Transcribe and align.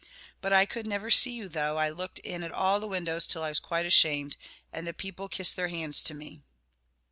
But 0.41 0.51
I 0.51 0.65
could 0.65 0.87
never 0.87 1.11
see 1.11 1.31
you, 1.33 1.47
though 1.47 1.77
I 1.77 1.89
looked 1.89 2.17
in 2.21 2.41
at 2.41 2.51
all 2.51 2.79
the 2.79 2.87
windows 2.87 3.27
till 3.27 3.43
I 3.43 3.49
was 3.49 3.59
quite 3.59 3.85
ashamed, 3.85 4.35
and 4.73 4.87
the 4.87 4.95
people 4.95 5.29
kissed 5.29 5.55
their 5.55 5.67
hands 5.67 6.01
to 6.01 6.15
me." 6.15 6.41